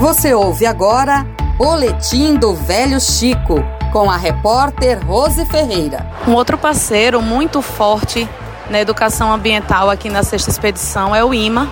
Você 0.00 0.34
ouve 0.34 0.66
agora 0.66 1.24
Boletim 1.56 2.34
do 2.34 2.52
Velho 2.52 3.00
Chico, 3.00 3.62
com 3.92 4.10
a 4.10 4.16
repórter 4.16 4.98
Rose 5.06 5.46
Ferreira. 5.46 6.04
Um 6.26 6.32
outro 6.32 6.58
parceiro 6.58 7.22
muito 7.22 7.62
forte 7.62 8.28
na 8.68 8.80
educação 8.80 9.32
ambiental 9.32 9.88
aqui 9.88 10.10
na 10.10 10.24
sexta 10.24 10.50
expedição 10.50 11.14
é 11.14 11.24
o 11.24 11.32
IMA, 11.32 11.70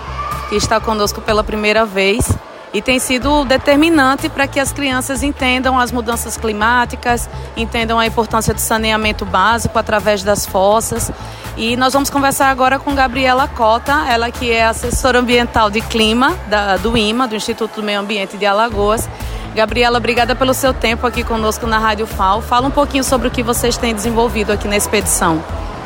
que 0.49 0.55
está 0.55 0.79
conosco 0.81 1.21
pela 1.21 1.43
primeira 1.43 1.85
vez 1.85 2.31
e 2.73 2.81
tem 2.81 2.99
sido 2.99 3.45
determinante 3.45 4.29
para 4.29 4.47
que 4.47 4.59
as 4.59 4.73
crianças 4.73 5.23
entendam 5.23 5.79
as 5.79 5.93
mudanças 5.93 6.37
climáticas, 6.37 7.29
entendam 7.57 7.99
a 7.99 8.07
importância 8.07 8.55
do 8.55 8.61
saneamento 8.61 9.25
básico 9.25 9.79
através 9.79 10.23
das 10.23 10.47
fossas. 10.47 11.11
E 11.57 11.77
nós 11.77 11.93
vamos 11.93 12.09
conversar 12.09 12.49
agora 12.49 12.79
com 12.79 12.95
Gabriela 12.95 13.47
Cota, 13.47 14.07
ela 14.09 14.31
que 14.31 14.51
é 14.51 14.65
assessora 14.65 15.19
ambiental 15.19 15.71
de 15.71 15.83
clima 15.83 16.35
da, 16.49 16.79
do 16.79 16.97
IMA, 16.97 17.29
do 17.29 17.37
Instituto 17.37 17.77
do 17.77 17.83
Meio 17.83 18.01
Ambiente 18.01 18.39
de 18.39 18.47
Alagoas. 18.47 19.07
Gabriela, 19.55 19.99
obrigada 19.99 20.35
pelo 20.35 20.55
seu 20.55 20.73
tempo 20.73 21.07
aqui 21.07 21.23
conosco 21.23 21.67
na 21.67 21.79
Rádio 21.79 22.07
FAO. 22.07 22.41
Fala 22.41 22.67
um 22.67 22.71
pouquinho 22.71 23.05
sobre 23.05 23.29
o 23.29 23.31
que 23.31 23.43
vocês 23.43 23.77
têm 23.77 23.95
desenvolvido 23.95 24.51
aqui 24.51 24.67
na 24.67 24.77
expedição. 24.77 25.45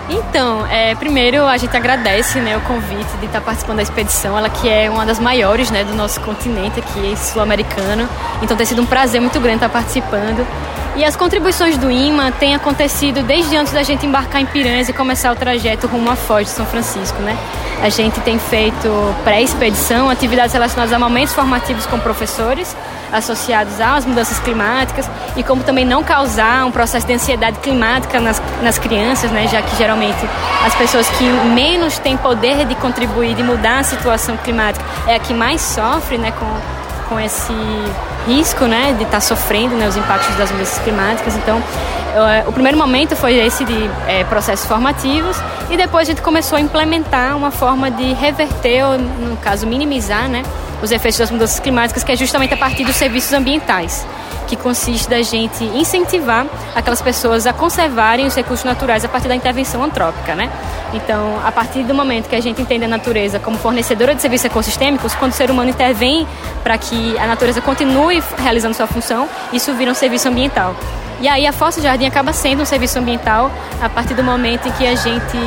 Então, 0.09 0.65
é, 0.66 0.95
primeiro 0.95 1.45
a 1.45 1.56
gente 1.56 1.77
agradece 1.77 2.38
né, 2.38 2.56
o 2.56 2.60
convite 2.60 3.16
de 3.19 3.27
estar 3.27 3.41
participando 3.41 3.77
da 3.77 3.83
expedição, 3.83 4.38
ela 4.38 4.48
que 4.48 4.69
é 4.69 4.88
uma 4.88 5.05
das 5.05 5.19
maiores 5.19 5.70
né, 5.70 5.82
do 5.82 5.95
nosso 5.95 6.20
continente 6.20 6.79
aqui, 6.79 7.16
sul-americano. 7.16 8.09
Então 8.41 8.56
tem 8.56 8.65
sido 8.65 8.82
um 8.82 8.87
prazer 8.87 9.20
muito 9.20 9.41
grande 9.41 9.56
estar 9.56 9.69
participando. 9.69 10.46
E 10.95 11.05
as 11.05 11.15
contribuições 11.15 11.77
do 11.77 11.91
IMA 11.91 12.32
têm 12.32 12.55
acontecido 12.55 13.23
desde 13.23 13.55
antes 13.56 13.73
da 13.73 13.82
gente 13.82 14.06
embarcar 14.06 14.41
em 14.41 14.46
Piranhas 14.46 14.88
e 14.88 14.92
começar 14.92 15.30
o 15.30 15.37
trajeto 15.37 15.87
rumo 15.87 16.10
à 16.10 16.16
Foz 16.16 16.46
de 16.46 16.52
São 16.52 16.65
Francisco, 16.65 17.20
né? 17.20 17.37
A 17.82 17.91
gente 17.91 18.18
tem 18.20 18.38
feito 18.38 19.15
pré-expedição, 19.23 20.09
atividades 20.09 20.54
relacionadas 20.54 20.95
a 20.95 20.98
momentos 20.98 21.34
formativos 21.34 21.84
com 21.84 21.98
professores 21.98 22.74
associados 23.12 23.80
às 23.80 24.05
mudanças 24.05 24.38
climáticas 24.41 25.09
e 25.37 25.42
como 25.42 25.62
também 25.62 25.85
não 25.85 26.02
causar 26.02 26.65
um 26.66 26.71
processo 26.71 27.07
de 27.07 27.15
ansiedade 27.15 27.59
climática 27.59 28.21
nas, 28.21 28.40
nas 28.63 28.79
crianças, 28.79 29.30
né? 29.30 29.46
Já 29.48 29.63
que 29.63 29.76
geralmente 29.76 30.18
as 30.65 30.74
pessoas 30.74 31.09
que 31.10 31.24
menos 31.24 31.98
têm 31.98 32.16
poder 32.16 32.65
de 32.65 32.74
contribuir, 32.76 33.35
de 33.35 33.43
mudar 33.43 33.80
a 33.80 33.82
situação 33.82 34.37
climática, 34.37 34.85
é 35.07 35.16
a 35.16 35.18
que 35.18 35.35
mais 35.35 35.60
sofre, 35.60 36.18
né? 36.18 36.32
Com, 36.32 37.09
com 37.09 37.21
esse 37.21 37.54
risco 38.26 38.65
né, 38.65 38.95
de 38.98 39.04
estar 39.04 39.18
tá 39.18 39.20
sofrendo 39.20 39.76
né, 39.76 39.87
os 39.87 39.96
impactos 39.96 40.35
das 40.35 40.51
mudanças 40.51 40.79
climáticas. 40.80 41.37
Então, 41.37 41.63
o 42.46 42.52
primeiro 42.52 42.79
momento 42.79 43.15
foi 43.15 43.37
esse 43.37 43.65
de 43.65 43.91
é, 44.09 44.24
processos 44.24 44.66
formativos 44.66 45.37
e 45.70 45.76
depois 45.76 46.09
a 46.09 46.13
gente 46.13 46.23
começou 46.23 46.57
a 46.57 46.60
implementar 46.60 47.37
uma 47.37 47.51
forma 47.51 47.91
de 47.91 48.15
reverter, 48.15 48.85
ou 48.85 48.98
no 48.98 49.37
caso 49.37 49.66
minimizar, 49.66 50.29
né, 50.29 50.43
os 50.82 50.91
efeitos 50.91 51.19
das 51.19 51.30
mudanças 51.30 51.60
climáticas, 51.60 52.05
que 52.05 52.13
é 52.13 52.16
justamente 52.16 52.55
a 52.55 52.57
partir 52.57 52.85
dos 52.85 52.96
serviços 52.96 53.32
ambientais 53.32 54.07
que 54.46 54.57
consiste 54.57 55.09
da 55.09 55.23
gente 55.23 55.65
incentivar 55.65 56.46
aquelas 56.74 57.02
pessoas 57.02 57.46
a 57.46 57.52
conservarem 57.52 58.27
os 58.27 58.35
recursos 58.35 58.65
naturais 58.65 59.04
a 59.04 59.09
partir 59.09 59.29
da 59.29 59.35
intervenção 59.35 59.82
antrópica, 59.82 60.35
né? 60.35 60.51
Então, 60.95 61.41
a 61.45 61.51
partir 61.51 61.82
do 61.82 61.95
momento 61.95 62.29
que 62.29 62.37
a 62.37 62.41
gente 62.41 62.63
entende 62.63 62.85
a 62.85 62.88
natureza 62.88 63.38
como 63.38 63.59
fornecedora 63.59 64.15
de 64.15 64.22
serviços 64.22 64.47
ecossistêmicos, 64.47 65.15
quando 65.15 65.32
o 65.32 65.34
ser 65.34 65.50
humano 65.50 65.71
intervém 65.71 66.27
para 66.62 66.78
que 66.78 67.19
a 67.19 67.27
natureza 67.27 67.60
continue 67.60 68.22
realizando 68.38 68.75
sua 68.75 68.87
função, 68.87 69.28
isso 69.53 69.75
vira 69.75 69.91
um 69.91 69.94
serviço 69.94 70.28
ambiental. 70.28 70.75
E 71.21 71.28
aí 71.28 71.47
a 71.47 71.53
Fossa 71.53 71.81
Jardim 71.81 72.06
acaba 72.06 72.32
sendo 72.32 72.62
um 72.62 72.66
serviço 72.66 72.99
ambiental 72.99 73.50
a 73.81 73.88
partir 73.88 74.15
do 74.15 74.22
momento 74.22 74.69
em 74.69 74.72
que 74.72 74.87
a 74.87 74.94
gente 74.94 75.38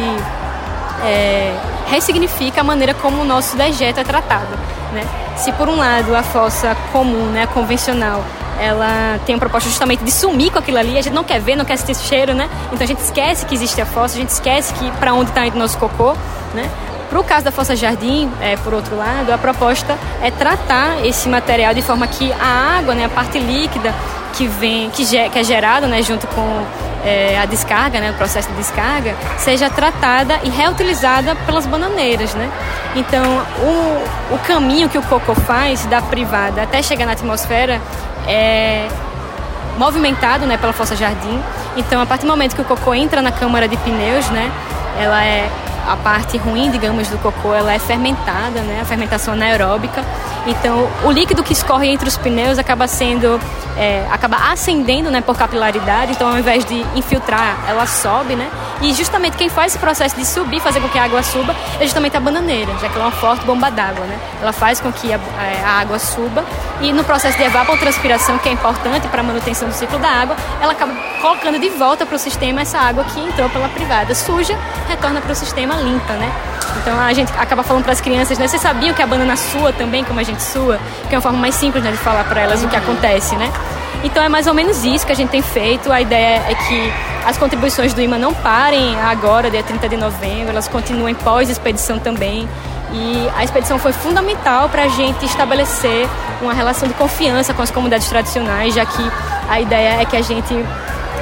é, 1.06 1.56
ressignifica 1.88 2.62
a 2.62 2.64
maneira 2.64 2.94
como 2.94 3.22
o 3.22 3.26
nosso 3.26 3.56
dejeto 3.56 4.00
é 4.00 4.04
tratado. 4.04 4.79
Né? 4.92 5.04
Se 5.38 5.52
por 5.54 5.70
um 5.70 5.78
lado 5.78 6.16
a 6.16 6.24
fossa 6.24 6.76
comum, 6.92 7.28
né, 7.28 7.48
convencional, 7.48 8.24
ela 8.60 9.20
tem 9.26 9.36
a 9.36 9.38
proposta 9.38 9.70
justamente 9.70 10.04
de 10.04 10.12
sumir 10.12 10.52
com 10.52 10.60
aquilo 10.60 10.78
ali, 10.78 10.98
a 10.98 11.02
gente 11.02 11.14
não 11.14 11.24
quer 11.24 11.40
ver, 11.40 11.56
não 11.56 11.64
quer 11.64 11.78
sentir 11.78 11.94
esse 11.94 12.04
cheiro, 12.04 12.34
né? 12.34 12.50
Então 12.68 12.84
a 12.84 12.88
gente 12.88 13.00
esquece 13.00 13.46
que 13.46 13.56
existe 13.56 13.80
a 13.82 13.86
fossa, 13.86 14.16
a 14.16 14.18
gente 14.18 14.30
esquece 14.30 14.74
que 14.74 14.92
para 14.94 15.14
onde 15.14 15.30
está 15.30 15.46
indo 15.48 15.58
nosso 15.58 15.78
cocô, 15.78 16.14
né? 16.54 16.70
Para 17.10 17.20
o 17.20 17.24
caso 17.24 17.46
da 17.46 17.52
Fossa 17.52 17.76
Jardim, 17.76 18.30
é, 18.40 18.56
por 18.58 18.72
outro 18.74 18.96
lado, 18.96 19.32
a 19.34 19.38
proposta 19.38 19.98
é 20.22 20.30
tratar 20.30 21.04
esse 21.04 21.28
material 21.28 21.74
de 21.74 21.82
forma 21.82 22.06
que 22.06 22.32
a 22.34 22.78
água, 22.78 22.94
né, 22.94 23.06
a 23.06 23.10
parte 23.10 23.40
líquida 23.40 23.96
que 24.34 24.46
vem, 24.46 24.92
que, 24.92 25.04
que 25.06 25.40
é 25.40 25.44
gerada 25.44 25.88
né, 25.88 26.04
junto 26.04 26.28
com 26.28 26.66
é, 27.06 27.40
a 27.40 27.46
descarga, 27.46 28.00
né, 28.00 28.12
o 28.12 28.14
processo 28.16 28.50
de 28.50 28.56
descarga, 28.56 29.16
seja 29.38 29.70
tratada 29.70 30.40
e 30.44 30.50
reutilizada 30.50 31.36
pelas 31.46 31.66
bananeiras. 31.66 32.34
Né? 32.34 32.50
Então, 32.96 33.24
o, 33.62 34.36
o 34.36 34.40
caminho 34.40 34.90
que 34.90 34.98
o 34.98 35.02
coco 35.04 35.34
faz 35.36 35.86
da 35.86 36.02
privada 36.02 36.64
até 36.64 36.82
chegar 36.82 37.06
na 37.06 37.14
atmosfera 37.14 37.82
é 38.28 38.88
movimentado 39.78 40.46
né, 40.46 40.58
pela 40.58 40.74
Fossa 40.74 40.96
Jardim. 40.96 41.42
Então, 41.78 42.02
a 42.02 42.06
partir 42.06 42.26
do 42.26 42.30
momento 42.30 42.56
que 42.56 42.62
o 42.62 42.66
cocô 42.66 42.94
entra 42.94 43.22
na 43.22 43.32
câmara 43.32 43.68
de 43.68 43.78
pneus, 43.78 44.30
né, 44.30 44.52
ela 45.00 45.24
é 45.24 45.50
a 45.90 45.98
parte 45.98 46.38
ruim, 46.38 46.70
digamos, 46.70 47.08
do 47.08 47.18
cocô, 47.18 47.54
ela 47.54 47.74
é 47.74 47.80
fermentada, 47.80 48.62
né, 48.62 48.80
a 48.82 48.86
fermentação 48.86 49.34
anaeróbica. 49.34 50.06
Então, 50.46 50.88
o 51.04 51.12
líquido 51.12 51.44
que 51.44 51.52
escorre 51.52 51.88
entre 51.88 52.08
os 52.08 52.16
pneus 52.16 52.60
acaba 52.60 52.88
sendo, 52.88 53.40
é, 53.76 54.06
acaba 54.12 54.38
ascendendo, 54.52 55.10
né, 55.10 55.20
por 55.20 55.36
capilaridade. 55.36 56.12
Então, 56.12 56.30
ao 56.30 56.38
invés 56.38 56.64
de 56.64 56.86
infiltrar, 56.96 57.58
ela 57.68 57.88
sobe, 57.88 58.36
né. 58.36 58.50
E 58.82 58.94
justamente 58.94 59.38
quem 59.38 59.50
faz 59.50 59.74
esse 59.74 59.80
processo 59.80 60.16
de 60.16 60.26
subir, 60.26 60.62
fazer 60.62 60.80
com 60.80 60.88
que 60.88 60.98
a 60.98 61.04
água 61.04 61.22
suba, 61.22 61.56
é 61.80 61.84
justamente 61.84 62.16
a 62.16 62.20
bananeira, 62.20 62.72
já 62.80 62.88
que 62.90 62.96
ela 62.96 63.06
é 63.06 63.08
uma 63.08 63.12
forte 63.12 63.46
bomba 63.46 63.70
d'água, 63.70 64.06
né. 64.06 64.18
Ela 64.42 64.54
faz 64.54 64.80
com 64.80 64.92
que 64.92 65.14
a, 65.14 65.20
a 65.66 65.82
água 65.82 66.00
suba 66.00 66.46
e 66.82 66.94
no 66.94 67.04
processo 67.04 67.38
de 67.38 67.44
evapotranspiração, 67.44 68.38
que 68.38 68.48
é 68.48 68.52
importante 68.52 69.08
para 69.08 69.22
a 69.22 69.24
manutenção 69.24 69.68
do 69.68 69.74
ciclo 69.74 70.00
da 70.00 70.10
água, 70.10 70.36
ela 70.62 70.72
acaba 70.72 70.94
colocando 71.22 71.60
de 71.60 71.70
volta 71.70 72.06
para 72.06 72.16
o 72.16 72.20
sistema 72.20 72.62
essa 72.62 72.80
água 72.80 73.04
que 73.04 73.20
entrou 73.20 73.50
pela 73.50 73.68
privada 73.70 74.16
suja, 74.16 74.58
retorna 74.88 75.20
para 75.20 75.32
o 75.32 75.36
sistema 75.36 75.76
limpa, 75.76 76.14
né? 76.14 76.32
Então 76.82 77.00
a 77.00 77.12
gente 77.14 77.32
acaba 77.38 77.64
falando 77.64 77.84
para 77.84 77.94
as 77.94 78.02
crianças, 78.02 78.38
né? 78.38 78.48
Vocês 78.48 78.62
sabiam 78.62 78.94
que 78.94 79.02
a 79.02 79.08
banana 79.08 79.36
sua 79.36 79.74
também, 79.74 80.04
como 80.04 80.20
a 80.20 80.24
gente 80.24 80.42
sua? 80.42 80.80
Que 81.10 81.16
é 81.16 81.18
uma 81.18 81.22
forma 81.22 81.38
mais 81.38 81.56
simples 81.56 81.84
né, 81.84 81.92
de 81.92 81.98
falar 81.98 82.24
para 82.24 82.42
elas 82.42 82.64
o 82.64 82.68
que 82.68 82.76
acontece, 82.76 83.36
né? 83.36 83.52
Então 84.04 84.24
é 84.24 84.30
mais 84.30 84.48
ou 84.48 84.54
menos 84.54 84.86
isso 84.86 85.06
que 85.06 85.12
a 85.12 85.16
gente 85.16 85.30
tem 85.30 85.42
feito. 85.42 85.92
A 85.92 86.00
ideia 86.00 86.42
é 86.48 86.56
que 86.56 86.94
as 87.26 87.38
contribuições 87.38 87.94
do 87.94 88.02
IMA 88.02 88.18
não 88.18 88.34
parem 88.34 89.00
agora, 89.02 89.50
dia 89.50 89.64
30 89.64 89.90
de 89.90 89.98
novembro, 89.98 90.50
elas 90.50 90.68
continuem 90.68 91.16
pós-expedição 91.16 92.00
também. 92.00 92.48
E 92.92 93.30
a 93.36 93.44
expedição 93.44 93.78
foi 93.78 93.94
fundamental 93.94 94.68
para 94.68 94.84
a 94.84 94.88
gente 94.88 95.24
estabelecer 95.26 96.08
uma 96.42 96.54
relação 96.54 96.88
de 96.88 96.94
confiança 96.96 97.54
com 97.54 97.62
as 97.62 97.70
comunidades 97.70 98.10
tradicionais, 98.10 98.74
já 98.74 98.86
que 98.86 99.12
a 99.48 99.62
ideia 99.62 100.02
é 100.02 100.06
que 100.06 100.18
a 100.18 100.22
gente 100.22 100.54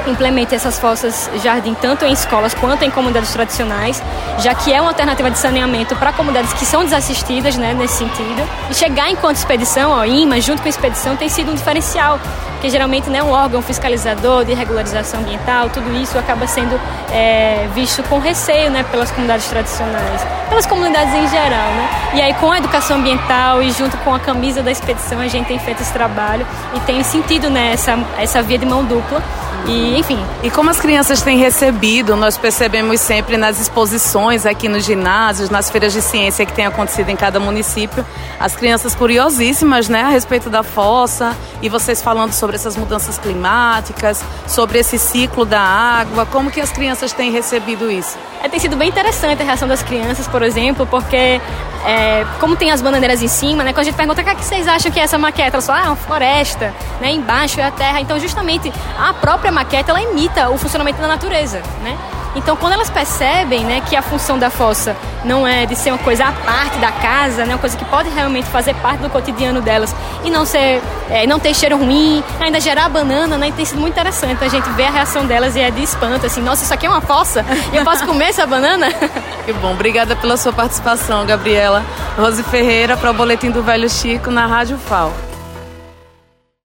implemente 0.10 0.56
essas 0.56 0.80
fossas 0.80 1.30
jardim 1.44 1.74
tanto 1.74 2.06
em 2.06 2.12
escolas 2.12 2.54
quanto 2.54 2.84
em 2.84 2.92
comunidades 2.92 3.32
tradicionais, 3.32 4.02
já 4.40 4.54
que 4.54 4.74
é 4.74 4.82
uma 4.82 4.90
alternativa 4.90 5.30
de 5.30 5.38
saneamento 5.38 5.96
para 5.96 6.14
comunidades 6.14 6.54
que 6.54 6.66
são 6.66 6.84
desassistidas, 6.84 7.58
né, 7.58 7.74
nesse 7.74 7.96
sentido. 7.96 8.48
E 8.70 8.74
chegar 8.74 9.10
enquanto 9.10 9.38
expedição, 9.38 9.92
ó, 9.92 10.06
IMA, 10.06 10.40
junto 10.42 10.62
com 10.62 10.68
a 10.68 10.70
expedição, 10.70 11.16
tem 11.16 11.30
sido 11.30 11.52
um 11.52 11.56
diferencial, 11.56 12.20
porque 12.54 12.70
geralmente 12.70 13.10
né, 13.10 13.22
um 13.22 13.30
órgão 13.30 13.62
fiscalizador 13.62 14.44
de 14.44 14.54
regularização 14.54 15.20
ambiental, 15.20 15.70
tudo 15.70 15.96
isso 15.96 16.18
acaba 16.18 16.48
sendo 16.48 16.80
é, 17.12 17.68
visto 17.74 18.02
com 18.04 18.18
receio 18.18 18.72
né, 18.72 18.84
pelas 18.90 19.12
comunidades 19.12 19.48
tradicionais, 19.48 20.26
pelas 20.50 20.66
comunidades 20.66 21.14
em 21.14 21.28
geral. 21.30 21.70
Né? 21.70 21.90
E 22.16 22.22
aí, 22.22 22.34
com 22.34 22.52
a 22.52 22.58
educação 22.58 22.98
ambiental 22.98 23.62
e 23.62 23.72
junto 23.72 23.96
com 23.98 24.14
a 24.14 24.20
camisa 24.20 24.64
da 24.64 24.72
expedição, 24.72 25.20
a 25.20 25.28
gente 25.28 25.48
tem 25.48 25.60
feito 25.60 25.82
esse 25.82 25.94
trabalho 25.94 26.48
e 26.76 26.80
tem 26.82 27.04
sentido 27.04 27.50
né, 27.50 27.74
essa, 27.74 27.98
essa 28.18 28.42
via 28.42 28.58
de 28.58 28.66
mão 28.66 28.84
dupla 28.84 29.22
e, 29.66 29.98
enfim. 29.98 30.20
E 30.44 30.50
como 30.50 30.70
as 30.70 30.80
crianças 30.80 31.22
têm 31.22 31.38
recebido, 31.38 32.16
nós 32.16 32.38
percebemos 32.38 33.02
sempre 33.02 33.38
nas 33.38 33.60
exposições 33.60 34.46
aqui 34.46 34.70
nos 34.70 34.86
ginásios, 34.86 35.50
nas 35.50 35.70
feiras 35.70 35.94
de 35.94 36.02
ciência 36.02 36.46
que 36.46 36.54
tem 36.54 36.66
acontecido 36.66 37.10
em 37.10 37.16
cada 37.16 37.40
município, 37.40 38.06
as 38.40 38.56
crianças 38.56 38.96
curiosíssimas, 38.96 39.90
né, 39.90 40.04
a 40.04 40.10
respeito 40.10 40.50
da 40.50 40.64
fossa, 40.64 41.36
e 41.62 41.70
vocês 41.70 42.02
falando 42.02 42.34
sobre 42.34 42.56
essas 42.56 42.78
mudanças 42.78 43.18
climáticas, 43.18 44.24
sobre 44.48 44.80
esse 44.80 44.98
ciclo 44.98 45.46
da 45.46 45.62
água, 45.62 46.26
como 46.26 46.52
que 46.52 46.62
as 46.62 46.72
crianças 46.72 47.12
têm 47.12 47.32
recebido 47.32 47.92
isso? 47.92 48.18
É, 48.44 48.50
tem 48.50 48.60
sido 48.60 48.76
bem 48.76 48.90
interessante 48.90 49.42
a 49.42 49.46
reação 49.46 49.68
das 49.68 49.82
crianças, 49.82 50.28
por 50.28 50.42
exemplo, 50.44 50.86
porque 50.86 51.42
é, 51.86 52.26
como 52.40 52.56
tem 52.56 52.72
as 52.72 52.82
bananeiras 52.82 53.22
em 53.22 53.28
cima, 53.28 53.64
né? 53.64 53.72
Quando 53.72 53.82
a 53.82 53.84
gente 53.86 53.96
pergunta 53.96 54.22
o 54.22 54.24
que, 54.24 54.30
é 54.30 54.36
que 54.36 54.46
vocês 54.46 54.68
acham 54.68 54.92
que 54.92 55.00
é 55.00 55.04
essa 55.04 55.18
maquete, 55.18 55.52
elas 55.54 55.66
falam, 55.66 55.82
ah, 55.82 55.86
é 55.86 55.90
uma 55.90 55.96
floresta, 55.96 56.74
né? 57.02 57.12
Embaixo 57.12 57.60
é 57.60 57.64
a 57.64 57.72
terra. 57.72 58.00
Então, 58.00 58.20
justamente, 58.20 58.72
a 59.00 59.14
própria 59.14 59.52
maquete, 59.52 59.90
ela 59.90 60.02
imita 60.02 60.50
o 60.50 60.58
funcionamento 60.58 61.02
da 61.02 61.08
natureza, 61.08 61.62
né? 61.84 61.98
Então, 62.36 62.56
quando 62.56 62.74
elas 62.74 62.90
percebem 62.90 63.66
né, 63.66 63.82
que 63.82 63.96
a 63.96 64.02
função 64.02 64.38
da 64.38 64.50
fossa 64.50 64.96
não 65.26 65.48
é 65.48 65.66
de 65.66 65.76
ser 65.76 65.92
uma 65.92 65.98
coisa 65.98 66.26
à 66.26 66.32
parte 66.32 66.78
da 66.78 66.92
casa, 66.92 67.46
né, 67.46 67.54
uma 67.54 67.60
coisa 67.60 67.78
que 67.78 67.86
pode 67.86 68.10
realmente 68.10 68.48
fazer 68.48 68.74
parte 68.76 69.02
do 69.02 69.10
cotidiano 69.10 69.62
delas 69.62 69.96
e 70.24 70.30
não 70.30 70.46
ser, 70.46 70.82
é, 71.10 71.26
não 71.26 71.40
ter 71.40 71.54
cheiro 71.54 71.78
ruim, 71.78 72.24
ainda 72.40 72.60
gerar 72.60 72.90
banana, 72.90 73.38
né, 73.38 73.52
tem 73.56 73.66
sido 73.66 73.80
muito 73.80 73.94
interessante 73.94 74.44
a 74.44 74.48
gente 74.48 74.70
ver 74.72 74.86
a 74.86 74.92
reação 74.92 75.26
delas 75.26 75.56
e 75.56 75.60
é 75.60 75.72
de 75.72 75.84
espanto, 75.84 76.26
assim, 76.26 76.42
nossa, 76.42 76.64
isso 76.64 76.74
aqui 76.74 76.86
é 76.86 76.90
uma 76.90 77.02
fossa 77.02 77.46
e 77.74 77.78
eu 77.78 77.84
posso 77.84 78.06
comer 78.06 78.26
essa 78.26 78.46
banana? 78.46 78.88
Que 79.48 79.54
bom, 79.54 79.72
obrigada 79.72 80.14
pela 80.14 80.36
sua 80.36 80.52
participação, 80.52 81.26
Gabriela. 81.26 81.82
Rose 82.18 82.44
Ferreira 82.44 82.98
para 82.98 83.12
o 83.12 83.14
Boletim 83.14 83.50
do 83.50 83.64
Velho 83.64 83.90
Chico 83.90 84.30
na 84.30 84.46
Rádio 84.46 84.78
FAO. 84.78 85.27